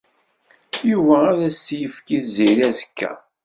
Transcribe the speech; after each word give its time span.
Yuba 0.91 1.15
ad 1.31 1.39
as-t-yefk 1.49 2.07
i 2.17 2.19
Tiziri 2.23 2.63
azekka. 2.67 3.11